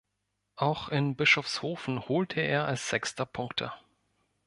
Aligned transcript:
Auch 0.55 0.89
in 0.89 1.15
Bischofshofen 1.15 2.09
holte 2.09 2.39
er 2.41 2.65
als 2.65 2.89
Sechster 2.89 3.27
Punkte. 3.27 3.71